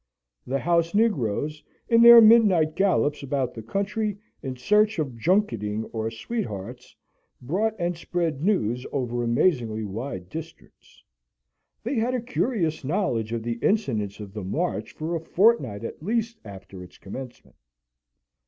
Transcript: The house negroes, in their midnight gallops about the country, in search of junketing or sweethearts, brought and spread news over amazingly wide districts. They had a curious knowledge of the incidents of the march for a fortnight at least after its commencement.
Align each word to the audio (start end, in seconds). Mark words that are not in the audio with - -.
The 0.47 0.57
house 0.57 0.95
negroes, 0.95 1.63
in 1.87 2.01
their 2.01 2.21
midnight 2.21 2.73
gallops 2.75 3.21
about 3.21 3.53
the 3.53 3.61
country, 3.61 4.17
in 4.41 4.55
search 4.55 4.97
of 4.97 5.15
junketing 5.15 5.83
or 5.93 6.09
sweethearts, 6.09 6.95
brought 7.39 7.75
and 7.77 7.95
spread 7.95 8.41
news 8.41 8.83
over 8.91 9.21
amazingly 9.21 9.83
wide 9.83 10.27
districts. 10.27 11.03
They 11.83 11.93
had 11.97 12.15
a 12.15 12.19
curious 12.19 12.83
knowledge 12.83 13.31
of 13.31 13.43
the 13.43 13.59
incidents 13.61 14.19
of 14.19 14.33
the 14.33 14.43
march 14.43 14.91
for 14.91 15.13
a 15.13 15.19
fortnight 15.19 15.83
at 15.83 16.01
least 16.01 16.39
after 16.43 16.83
its 16.83 16.97
commencement. 16.97 17.57